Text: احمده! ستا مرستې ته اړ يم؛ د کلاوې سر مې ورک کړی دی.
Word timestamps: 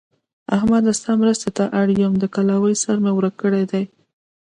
احمده! 0.55 0.91
ستا 0.99 1.11
مرستې 1.21 1.49
ته 1.57 1.63
اړ 1.79 1.87
يم؛ 2.01 2.13
د 2.19 2.25
کلاوې 2.35 2.73
سر 2.83 2.97
مې 3.03 3.11
ورک 3.15 3.35
کړی 3.41 3.63
دی. 3.71 3.83